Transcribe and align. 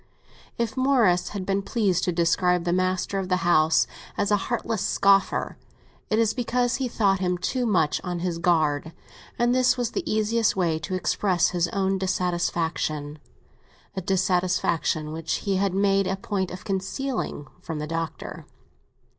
If 0.57 0.75
Morris 0.75 1.29
had 1.29 1.45
been 1.45 1.61
pleased 1.61 2.03
to 2.05 2.11
describe 2.11 2.63
the 2.63 2.73
master 2.73 3.19
of 3.19 3.29
the 3.29 3.35
house 3.45 3.85
as 4.17 4.31
a 4.31 4.35
heartless 4.35 4.81
scoffer, 4.81 5.57
it 6.09 6.17
is 6.17 6.33
because 6.33 6.77
he 6.77 6.87
thought 6.87 7.19
him 7.19 7.37
too 7.37 7.67
much 7.67 8.01
on 8.03 8.17
his 8.17 8.39
guard, 8.39 8.93
and 9.37 9.53
this 9.53 9.77
was 9.77 9.91
the 9.91 10.01
easiest 10.11 10.55
way 10.55 10.79
to 10.79 10.95
express 10.95 11.49
his 11.49 11.67
own 11.67 11.99
dissatisfaction—a 11.99 14.01
dissatisfaction 14.01 15.11
which 15.11 15.33
he 15.45 15.57
had 15.57 15.75
made 15.75 16.07
a 16.07 16.15
point 16.15 16.49
of 16.49 16.65
concealing 16.65 17.45
from 17.61 17.77
the 17.77 17.85
Doctor. 17.85 18.47